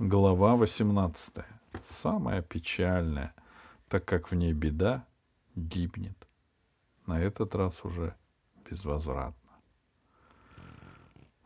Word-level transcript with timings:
Глава 0.00 0.56
18. 0.56 1.34
Самая 1.88 2.42
печальная, 2.42 3.32
так 3.88 4.04
как 4.04 4.32
в 4.32 4.34
ней 4.34 4.52
беда 4.52 5.06
гибнет. 5.54 6.16
На 7.06 7.20
этот 7.20 7.54
раз 7.54 7.84
уже 7.84 8.16
безвозвратно. 8.68 9.50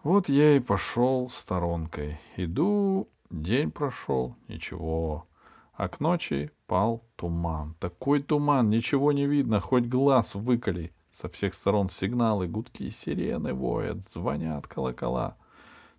Вот 0.03 0.31
я 0.31 0.57
и 0.57 0.61
пошел 0.61 1.29
сторонкой. 1.29 2.19
Иду, 2.39 3.11
день 3.29 3.71
прошел, 3.71 4.35
ничего. 4.49 5.27
А 5.75 5.87
к 5.89 6.01
ночи 6.01 6.51
пал 6.67 7.05
туман. 7.17 7.75
Такой 7.79 8.23
туман, 8.23 8.71
ничего 8.71 9.13
не 9.13 9.27
видно, 9.27 9.61
хоть 9.61 9.85
глаз 9.85 10.35
выколи. 10.35 10.95
Со 11.21 11.29
всех 11.29 11.53
сторон 11.53 11.91
сигналы, 11.91 12.49
гудки, 12.49 12.89
сирены 12.89 13.53
воят, 13.53 13.99
звонят 14.15 14.67
колокола— 14.67 15.37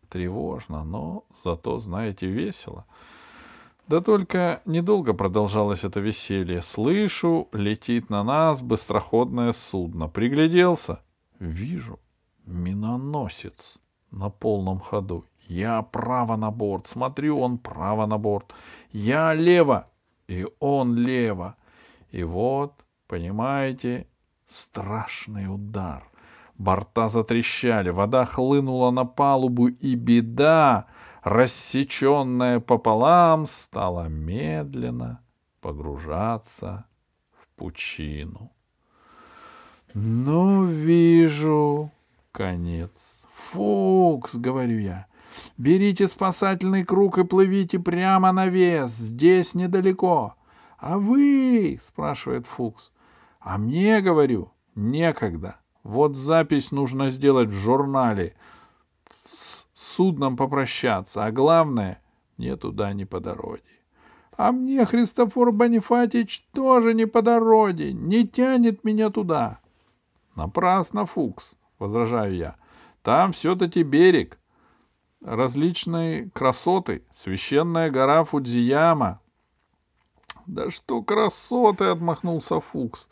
Тревожно, 0.10 0.84
но 0.84 1.24
зато, 1.44 1.80
знаете, 1.80 2.28
весело. 2.28 2.86
Да 3.88 4.02
только 4.02 4.62
недолго 4.66 5.14
продолжалось 5.14 5.84
это 5.84 6.00
веселье. 6.00 6.62
Слышу, 6.62 7.48
летит 7.54 8.10
на 8.10 8.24
нас 8.24 8.62
быстроходное 8.62 9.54
судно. 9.54 10.08
Пригляделся. 10.08 11.00
Вижу, 11.40 12.00
миноносец 12.46 13.78
на 14.12 14.30
полном 14.30 14.80
ходу. 14.80 15.26
Я 15.48 15.82
право 15.82 16.36
на 16.36 16.52
борт. 16.52 16.88
Смотрю, 16.88 17.40
он 17.40 17.58
право 17.58 18.06
на 18.06 18.18
борт. 18.18 18.54
Я 18.92 19.34
лево, 19.34 19.88
и 20.28 20.46
он 20.60 20.96
лево. 20.96 21.56
И 22.12 22.24
вот, 22.24 22.74
понимаете, 23.08 24.08
страшный 24.48 25.54
удар. 25.54 26.04
Борта 26.60 27.08
затрещали, 27.08 27.90
вода 27.90 28.26
хлынула 28.26 28.92
на 28.92 29.06
палубу, 29.06 29.70
и 29.70 29.96
беда, 29.96 30.88
рассеченная 31.24 32.60
пополам, 32.60 33.48
стала 33.48 34.10
медленно 34.10 35.22
погружаться 35.62 36.86
в 37.32 37.48
пучину. 37.58 38.52
Ну, 39.94 40.66
вижу, 40.66 41.92
конец. 42.34 43.24
Фукс, 43.34 44.36
говорю 44.36 44.80
я, 44.80 45.08
берите 45.58 46.10
спасательный 46.10 46.84
круг 46.84 47.20
и 47.20 47.24
плывите 47.24 47.80
прямо 47.80 48.34
на 48.34 48.48
вес, 48.48 48.92
здесь 48.92 49.54
недалеко. 49.54 50.36
А 50.78 50.98
вы, 50.98 51.80
спрашивает 51.88 52.48
Фукс, 52.48 52.92
а 53.40 53.58
мне, 53.58 54.02
говорю, 54.02 54.52
некогда. 54.76 55.56
Вот 55.90 56.16
запись 56.16 56.72
нужно 56.72 57.10
сделать 57.10 57.50
в 57.50 57.60
журнале. 57.60 58.36
С 59.26 59.66
судном 59.76 60.38
попрощаться. 60.38 61.26
А 61.26 61.32
главное, 61.32 62.00
мне 62.38 62.56
туда 62.58 62.94
не 62.94 63.06
по 63.06 63.20
дороге. 63.20 63.64
А 64.38 64.52
мне 64.52 64.86
Христофор 64.86 65.52
Бонифатич 65.52 66.46
тоже 66.54 66.94
не 66.94 67.08
по 67.08 67.24
дороге. 67.24 67.92
Не 67.92 68.28
тянет 68.28 68.84
меня 68.84 69.10
туда. 69.10 69.62
Напрасно, 70.36 71.08
Фукс, 71.08 71.56
возражаю 71.80 72.36
я. 72.36 72.56
Там 73.02 73.32
все-таки 73.32 73.82
берег. 73.82 74.38
Различные 75.26 76.30
красоты. 76.36 77.02
Священная 77.12 77.90
гора 77.90 78.24
Фудзияма. 78.26 79.22
Да 80.46 80.70
что 80.70 81.02
красоты, 81.02 81.86
отмахнулся 81.86 82.60
Фукс. 82.60 83.10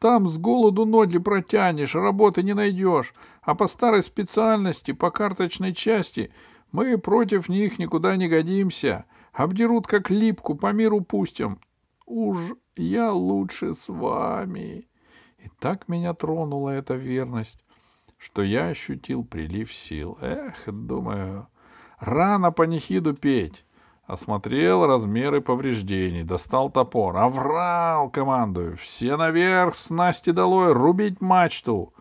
Там 0.00 0.28
с 0.28 0.38
голоду 0.38 0.86
ноги 0.86 1.18
протянешь, 1.18 1.94
работы 1.94 2.42
не 2.42 2.54
найдешь, 2.54 3.12
а 3.42 3.54
по 3.54 3.68
старой 3.68 4.02
специальности, 4.02 4.92
по 4.92 5.10
карточной 5.10 5.74
части, 5.74 6.32
мы 6.72 6.96
против 6.96 7.50
них 7.50 7.78
никуда 7.78 8.16
не 8.16 8.26
годимся. 8.26 9.04
Обдерут 9.34 9.86
как 9.86 10.08
липку, 10.10 10.54
по 10.54 10.72
миру 10.72 11.02
пустим. 11.02 11.60
Уж 12.06 12.54
я 12.76 13.12
лучше 13.12 13.74
с 13.74 13.88
вами. 13.88 14.88
И 15.38 15.50
так 15.58 15.86
меня 15.86 16.14
тронула 16.14 16.70
эта 16.70 16.94
верность, 16.94 17.62
что 18.16 18.42
я 18.42 18.68
ощутил 18.68 19.22
прилив 19.22 19.72
сил. 19.72 20.16
Эх, 20.22 20.64
думаю, 20.66 21.46
рано 21.98 22.52
панихиду 22.52 23.12
петь. 23.12 23.66
Осмотрел 24.10 24.86
размеры 24.86 25.40
повреждений, 25.40 26.24
достал 26.24 26.68
топор. 26.68 27.16
Аврал, 27.16 28.10
командую! 28.10 28.76
Все 28.76 29.16
наверх, 29.16 29.76
снасти 29.76 30.30
долой, 30.30 30.72
рубить 30.72 31.20
мачту! 31.20 31.94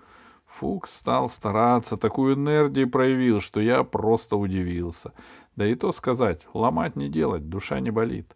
Фук 0.47 0.87
стал 0.87 1.29
стараться, 1.29 1.97
такую 1.97 2.33
энергию 2.33 2.89
проявил, 2.89 3.41
что 3.41 3.59
я 3.61 3.83
просто 3.83 4.37
удивился. 4.37 5.13
Да 5.55 5.67
и 5.67 5.75
то 5.75 5.91
сказать, 5.91 6.47
ломать 6.55 6.95
не 6.95 7.09
делать, 7.09 7.47
душа 7.47 7.79
не 7.79 7.91
болит. 7.91 8.35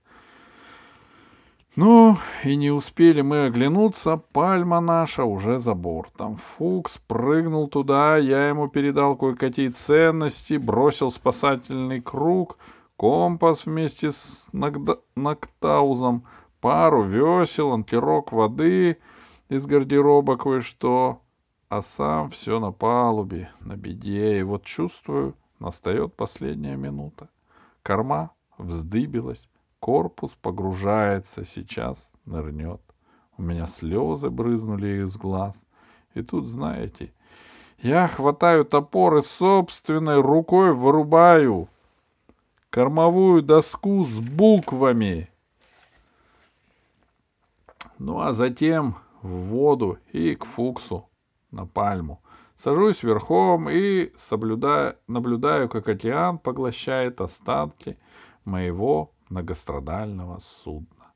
Ну, 1.76 2.18
и 2.44 2.56
не 2.56 2.70
успели 2.70 3.22
мы 3.22 3.46
оглянуться, 3.46 4.18
пальма 4.18 4.82
наша 4.82 5.24
уже 5.24 5.58
за 5.58 5.74
бортом. 5.74 6.36
Фукс 6.36 7.00
прыгнул 7.08 7.68
туда, 7.68 8.18
я 8.18 8.50
ему 8.50 8.68
передал 8.68 9.16
кое-какие 9.16 9.70
ценности, 9.70 10.58
бросил 10.58 11.10
спасательный 11.10 12.02
круг— 12.02 12.60
компас 12.98 13.66
вместе 13.66 14.12
с 14.12 14.48
Нактаузом, 15.16 16.26
пару 16.62 17.04
весел, 17.04 17.72
анкерок 17.72 18.32
воды 18.32 18.98
из 19.50 19.66
гардероба 19.66 20.38
кое-что, 20.38 21.22
а 21.70 21.82
сам 21.82 22.30
все 22.30 22.60
на 22.60 22.72
палубе, 22.72 23.50
на 23.60 23.76
беде, 23.76 24.40
и 24.40 24.44
вот 24.44 24.64
чувствую, 24.64 25.36
настает 25.60 26.16
последняя 26.16 26.76
минута. 26.76 27.30
Корма 27.82 28.32
вздыбилась, 28.58 29.50
корпус 29.80 30.32
погружается, 30.42 31.44
сейчас 31.44 32.08
нырнет. 32.26 32.82
У 33.38 33.42
меня 33.42 33.66
слезы 33.66 34.30
брызнули 34.30 35.04
из 35.04 35.18
глаз. 35.18 35.56
И 36.14 36.22
тут, 36.22 36.48
знаете, 36.48 37.12
я 37.80 38.08
хватаю 38.08 38.66
топор 38.66 39.18
и 39.18 39.22
собственной 39.22 40.22
рукой 40.22 40.74
вырубаю 40.74 41.68
кормовую 42.74 43.44
доску 43.44 44.04
с 44.04 44.18
буквами. 44.18 45.30
Ну 48.00 48.20
а 48.20 48.34
затем 48.34 48.96
в 49.22 49.28
воду 49.28 50.00
и 50.12 50.34
к 50.34 50.44
Фуксу 50.46 51.08
на 51.52 51.68
пальму. 51.68 52.24
Сажусь 52.58 53.04
верхом 53.04 53.70
и 53.70 54.12
соблюдаю, 54.18 54.96
наблюдаю, 55.08 55.70
как 55.70 55.88
океан 55.88 56.40
поглощает 56.40 57.22
остатки 57.22 58.00
моего 58.44 59.12
многострадального 59.30 60.40
судна. 60.44 61.12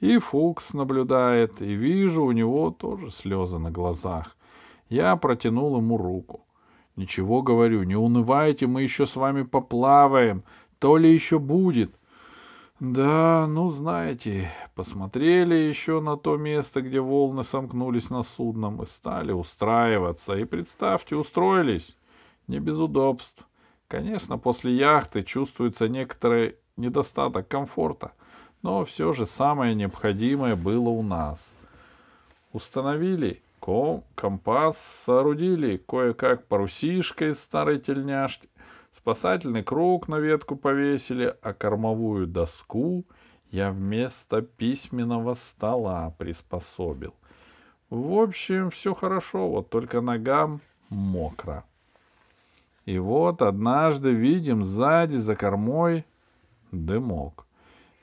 И 0.00 0.16
Фукс 0.16 0.72
наблюдает, 0.72 1.60
и 1.60 1.74
вижу 1.74 2.24
у 2.24 2.32
него 2.32 2.70
тоже 2.70 3.10
слезы 3.10 3.58
на 3.58 3.70
глазах. 3.70 4.38
Я 4.88 5.16
протянул 5.16 5.76
ему 5.76 5.98
руку. 5.98 6.44
Ничего, 6.96 7.42
говорю, 7.42 7.82
не 7.82 7.96
унывайте, 7.96 8.66
мы 8.66 8.82
еще 8.82 9.04
с 9.04 9.16
вами 9.16 9.42
поплаваем. 9.42 10.44
То 10.84 10.98
ли 10.98 11.10
еще 11.10 11.38
будет. 11.38 11.94
Да, 12.78 13.46
ну, 13.48 13.70
знаете, 13.70 14.50
посмотрели 14.74 15.54
еще 15.54 16.02
на 16.02 16.18
то 16.18 16.36
место, 16.36 16.82
где 16.82 17.00
волны 17.00 17.42
сомкнулись 17.42 18.10
на 18.10 18.22
судном 18.22 18.82
и 18.82 18.86
стали 18.86 19.32
устраиваться. 19.32 20.34
И 20.34 20.44
представьте, 20.44 21.16
устроились. 21.16 21.96
Не 22.48 22.58
без 22.60 22.76
удобств. 22.76 23.42
Конечно, 23.88 24.36
после 24.36 24.76
яхты 24.76 25.22
чувствуется 25.22 25.88
некоторый 25.88 26.56
недостаток 26.76 27.48
комфорта, 27.48 28.12
но 28.60 28.84
все 28.84 29.14
же 29.14 29.24
самое 29.24 29.74
необходимое 29.74 30.54
было 30.54 30.90
у 30.90 31.02
нас. 31.02 31.40
Установили 32.52 33.40
ком 33.58 34.04
компас, 34.14 34.76
соорудили 35.06 35.78
кое-как 35.78 36.46
парусишкой 36.46 37.34
старой 37.36 37.80
тельняшки, 37.80 38.50
Спасательный 38.96 39.64
круг 39.64 40.06
на 40.06 40.20
ветку 40.20 40.54
повесили, 40.54 41.34
а 41.42 41.52
кормовую 41.52 42.28
доску 42.28 43.04
я 43.50 43.72
вместо 43.72 44.40
письменного 44.40 45.34
стола 45.34 46.14
приспособил. 46.16 47.12
В 47.90 48.20
общем, 48.20 48.70
все 48.70 48.94
хорошо, 48.94 49.48
вот 49.48 49.68
только 49.68 50.00
ногам 50.00 50.60
мокро. 50.90 51.64
И 52.86 52.98
вот 52.98 53.42
однажды 53.42 54.12
видим 54.12 54.64
сзади 54.64 55.16
за 55.16 55.34
кормой 55.34 56.04
дымок. 56.70 57.46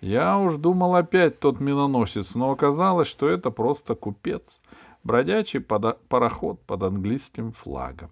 Я 0.01 0.37
уж 0.39 0.57
думал 0.57 0.95
опять 0.95 1.39
тот 1.39 1.61
миноносец, 1.61 2.35
но 2.35 2.51
оказалось, 2.51 3.07
что 3.07 3.29
это 3.29 3.49
просто 3.49 3.95
купец, 3.95 4.59
бродячий 5.05 5.61
пароход 5.61 6.59
под 6.63 6.83
английским 6.83 7.53
флагом. 7.53 8.11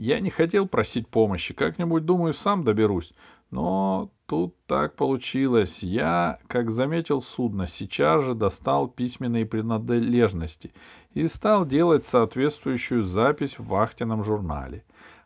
Я 0.00 0.20
не 0.20 0.30
хотел 0.30 0.66
просить 0.66 1.08
помощи, 1.08 1.52
как-нибудь, 1.52 2.06
думаю, 2.06 2.32
сам 2.32 2.64
доберусь. 2.64 3.12
Но 3.50 4.10
тут 4.24 4.56
так 4.64 4.96
получилось. 4.96 5.82
Я, 5.82 6.38
как 6.46 6.70
заметил 6.70 7.20
судно, 7.20 7.66
сейчас 7.66 8.24
же 8.24 8.34
достал 8.34 8.88
письменные 8.88 9.44
принадлежности 9.44 10.72
и 11.12 11.28
стал 11.28 11.66
делать 11.66 12.06
соответствующую 12.06 13.04
запись 13.04 13.58
в 13.58 13.66
вахтенном 13.66 14.24
журнале. 14.24 14.84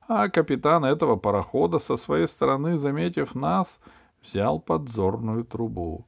а 0.08 0.28
капитан 0.28 0.84
этого 0.84 1.14
парохода 1.14 1.78
со 1.78 1.94
своей 1.94 2.26
стороны, 2.26 2.76
заметив 2.76 3.36
нас, 3.36 3.78
взял 4.24 4.58
подзорную 4.58 5.44
трубу 5.44 6.04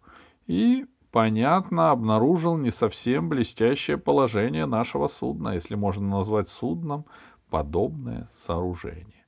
и, 0.49 0.87
понятно, 1.13 1.93
обнаружил 1.93 2.57
не 2.57 2.73
совсем 2.73 3.29
блестящее 3.29 3.97
положение 3.97 4.67
нашего 4.67 5.07
судна, 5.07 5.51
если 5.51 5.77
можно 5.77 6.09
назвать 6.19 6.49
судном 6.49 7.05
подобное 7.51 8.29
сооружение. 8.35 9.25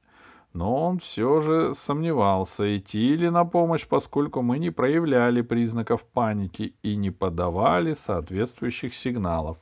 Но 0.52 0.88
он 0.88 0.98
все 0.98 1.40
же 1.40 1.74
сомневался, 1.74 2.76
идти 2.76 3.14
ли 3.16 3.30
на 3.30 3.44
помощь, 3.44 3.86
поскольку 3.86 4.42
мы 4.42 4.58
не 4.58 4.70
проявляли 4.70 5.42
признаков 5.42 6.04
паники 6.04 6.74
и 6.82 6.96
не 6.96 7.10
подавали 7.10 7.94
соответствующих 7.94 8.94
сигналов. 8.94 9.58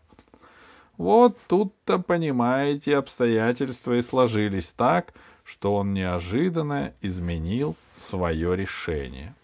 Вот 0.96 1.36
тут-то, 1.48 1.98
понимаете, 1.98 2.96
обстоятельства 2.96 3.98
и 3.98 4.02
сложились 4.02 4.70
так, 4.70 5.12
что 5.44 5.74
он 5.74 5.92
неожиданно 5.92 6.94
изменил 7.02 7.76
свое 7.98 8.56
решение. 8.56 9.34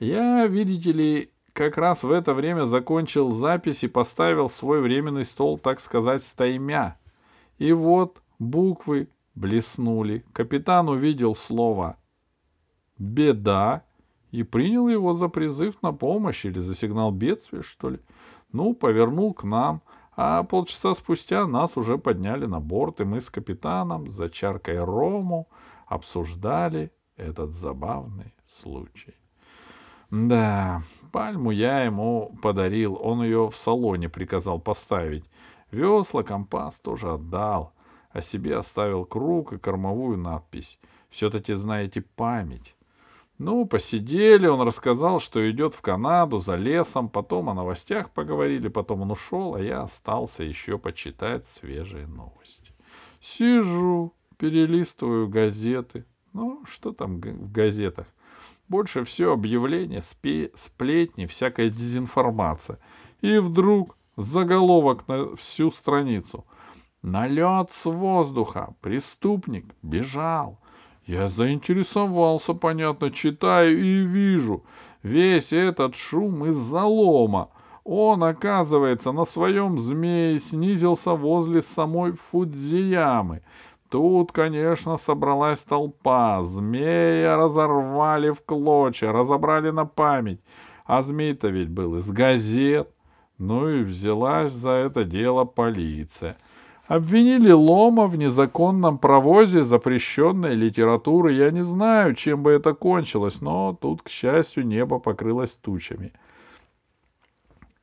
Я, 0.00 0.46
видите 0.46 0.92
ли, 0.92 1.30
как 1.52 1.76
раз 1.76 2.04
в 2.04 2.10
это 2.10 2.34
время 2.34 2.64
закончил 2.64 3.32
запись 3.32 3.84
и 3.84 3.88
поставил 3.88 4.48
свой 4.48 4.80
временный 4.80 5.24
стол, 5.24 5.58
так 5.58 5.80
сказать, 5.80 6.22
стаймя. 6.22 6.96
И 7.58 7.72
вот 7.72 8.22
буквы 8.38 9.08
блеснули. 9.34 10.24
Капитан 10.32 10.88
увидел 10.88 11.34
слово 11.34 11.96
«беда» 12.98 13.84
и 14.30 14.42
принял 14.42 14.88
его 14.88 15.14
за 15.14 15.28
призыв 15.28 15.82
на 15.82 15.92
помощь 15.92 16.44
или 16.44 16.60
за 16.60 16.74
сигнал 16.74 17.10
бедствия, 17.12 17.62
что 17.62 17.90
ли. 17.90 18.00
Ну, 18.52 18.74
повернул 18.74 19.34
к 19.34 19.44
нам, 19.44 19.82
а 20.16 20.42
полчаса 20.42 20.94
спустя 20.94 21.46
нас 21.46 21.76
уже 21.76 21.98
подняли 21.98 22.46
на 22.46 22.60
борт, 22.60 23.00
и 23.00 23.04
мы 23.04 23.20
с 23.20 23.30
капитаном 23.30 24.10
за 24.10 24.28
чаркой 24.28 24.82
рому 24.82 25.48
обсуждали 25.86 26.92
этот 27.16 27.52
забавный 27.54 28.34
случай. 28.60 29.14
Да, 30.10 30.82
пальму 31.12 31.50
я 31.50 31.84
ему 31.84 32.36
подарил, 32.42 32.98
он 33.00 33.22
ее 33.22 33.50
в 33.50 33.56
салоне 33.56 34.08
приказал 34.08 34.58
поставить. 34.58 35.24
Весла, 35.70 36.22
компас 36.22 36.80
тоже 36.80 37.12
отдал, 37.12 37.72
а 38.10 38.22
себе 38.22 38.56
оставил 38.56 39.04
круг 39.04 39.52
и 39.52 39.58
кормовую 39.58 40.18
надпись. 40.18 40.78
Все-таки 41.10 41.54
знаете 41.54 42.00
память. 42.00 42.74
Ну, 43.38 43.66
посидели, 43.66 44.48
он 44.48 44.62
рассказал, 44.62 45.20
что 45.20 45.48
идет 45.48 45.72
в 45.74 45.80
Канаду 45.80 46.38
за 46.38 46.56
лесом, 46.56 47.08
потом 47.08 47.48
о 47.48 47.54
новостях 47.54 48.10
поговорили, 48.10 48.66
потом 48.66 49.02
он 49.02 49.12
ушел, 49.12 49.54
а 49.54 49.62
я 49.62 49.82
остался 49.82 50.42
еще 50.42 50.76
почитать 50.76 51.46
свежие 51.46 52.08
новости. 52.08 52.72
Сижу, 53.20 54.12
перелистываю 54.38 55.28
газеты. 55.28 56.04
Ну, 56.32 56.64
что 56.66 56.92
там 56.92 57.20
в 57.20 57.52
газетах? 57.52 58.06
Больше 58.68 59.04
всего 59.04 59.32
объявления, 59.32 59.98
спе- 60.00 60.50
сплетни, 60.56 61.26
всякая 61.26 61.70
дезинформация. 61.70 62.78
И 63.20 63.38
вдруг 63.38 63.97
заголовок 64.18 65.06
на 65.08 65.36
всю 65.36 65.70
страницу. 65.70 66.44
Налет 67.02 67.70
с 67.70 67.86
воздуха. 67.86 68.74
Преступник 68.80 69.74
бежал. 69.82 70.58
Я 71.06 71.28
заинтересовался, 71.28 72.52
понятно, 72.52 73.10
читаю 73.10 73.80
и 73.80 74.04
вижу. 74.04 74.64
Весь 75.02 75.52
этот 75.52 75.94
шум 75.94 76.44
из-за 76.46 76.82
лома. 76.82 77.50
Он, 77.84 78.22
оказывается, 78.24 79.12
на 79.12 79.24
своем 79.24 79.78
змее 79.78 80.38
снизился 80.38 81.12
возле 81.12 81.62
самой 81.62 82.12
Фудзиямы. 82.12 83.42
Тут, 83.88 84.32
конечно, 84.32 84.98
собралась 84.98 85.60
толпа. 85.60 86.42
Змея 86.42 87.36
разорвали 87.36 88.30
в 88.30 88.42
клочья, 88.44 89.12
разобрали 89.12 89.70
на 89.70 89.86
память. 89.86 90.40
А 90.84 91.00
змей-то 91.00 91.48
ведь 91.48 91.70
был 91.70 91.96
из 91.96 92.10
газет. 92.10 92.90
Ну 93.38 93.68
и 93.68 93.82
взялась 93.82 94.52
за 94.52 94.70
это 94.70 95.04
дело 95.04 95.44
полиция— 95.44 96.36
Обвинили 96.88 97.50
Лома 97.52 98.06
в 98.06 98.16
незаконном 98.16 98.96
провозе 98.96 99.62
запрещенной 99.62 100.54
литературы. 100.54 101.34
Я 101.34 101.50
не 101.50 101.62
знаю, 101.62 102.14
чем 102.14 102.42
бы 102.42 102.50
это 102.52 102.72
кончилось, 102.72 103.42
но 103.42 103.76
тут, 103.78 104.00
к 104.00 104.08
счастью, 104.08 104.66
небо 104.66 104.98
покрылось 104.98 105.50
тучами. 105.50 106.14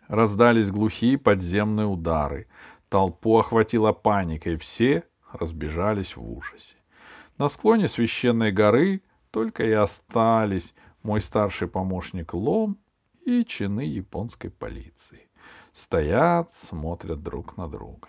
Раздались 0.08 0.72
глухие 0.72 1.20
подземные 1.20 1.86
удары. 1.86 2.48
Толпу 2.90 3.38
охватила 3.38 3.92
паника, 3.92 4.50
и 4.50 4.58
все 4.58 5.04
разбежались 5.32 6.18
в 6.18 6.28
ужасе. 6.28 6.76
На 7.38 7.48
склоне 7.48 7.88
священной 7.88 8.52
горы 8.52 9.04
только 9.30 9.66
и 9.66 9.72
остались 9.72 10.74
мой 11.04 11.22
старший 11.22 11.68
помощник 11.68 12.34
Лом 12.34 12.80
и 13.24 13.46
чины 13.46 13.82
японской 13.82 14.50
полиции. 14.50 15.25
Стоят, 15.76 16.52
смотрят 16.58 17.22
друг 17.22 17.58
на 17.58 17.68
друга. 17.68 18.08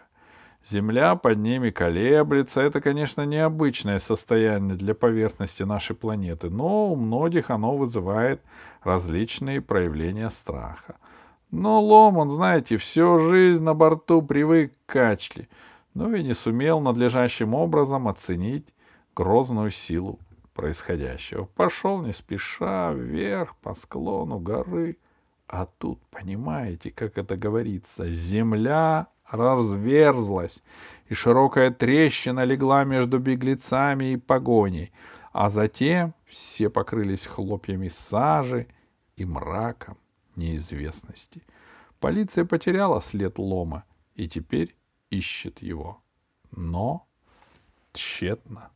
Земля 0.68 1.16
под 1.16 1.38
ними 1.38 1.70
колеблется. 1.70 2.60
Это, 2.60 2.80
конечно, 2.80 3.22
необычное 3.26 3.98
состояние 3.98 4.76
для 4.76 4.94
поверхности 4.94 5.64
нашей 5.64 5.94
планеты, 5.94 6.48
но 6.48 6.92
у 6.92 6.96
многих 6.96 7.50
оно 7.50 7.76
вызывает 7.76 8.40
различные 8.82 9.60
проявления 9.60 10.30
страха. 10.30 10.96
Но 11.50 11.80
Лом, 11.80 12.18
он, 12.18 12.30
знаете, 12.30 12.76
всю 12.76 13.18
жизнь 13.20 13.62
на 13.62 13.74
борту 13.74 14.22
привык 14.22 14.72
к 14.72 14.92
качке, 14.92 15.48
но 15.94 16.14
и 16.14 16.22
не 16.22 16.34
сумел 16.34 16.80
надлежащим 16.80 17.54
образом 17.54 18.08
оценить 18.08 18.66
грозную 19.14 19.70
силу 19.70 20.18
происходящего. 20.54 21.44
Пошел 21.44 22.02
не 22.02 22.12
спеша 22.12 22.92
вверх 22.92 23.54
по 23.56 23.74
склону 23.74 24.38
горы, 24.38 24.98
а 25.48 25.66
тут, 25.66 26.00
понимаете, 26.10 26.90
как 26.90 27.18
это 27.18 27.36
говорится, 27.36 28.10
земля 28.10 29.08
разверзлась, 29.30 30.62
и 31.08 31.14
широкая 31.14 31.70
трещина 31.70 32.44
легла 32.44 32.84
между 32.84 33.18
беглецами 33.18 34.12
и 34.12 34.16
погоней, 34.16 34.92
а 35.32 35.50
затем 35.50 36.14
все 36.26 36.70
покрылись 36.70 37.26
хлопьями 37.26 37.88
сажи 37.88 38.66
и 39.16 39.24
мраком 39.24 39.98
неизвестности. 40.34 41.42
Полиция 42.00 42.44
потеряла 42.44 43.00
след 43.00 43.38
лома 43.38 43.84
и 44.14 44.28
теперь 44.28 44.74
ищет 45.10 45.60
его. 45.62 46.02
Но 46.50 47.06
тщетно. 47.92 48.70